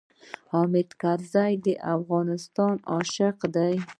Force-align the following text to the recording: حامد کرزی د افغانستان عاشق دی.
حامد 0.51 0.89
کرزی 1.01 1.53
د 1.65 1.67
افغانستان 1.95 2.75
عاشق 2.91 3.37
دی. 3.55 3.75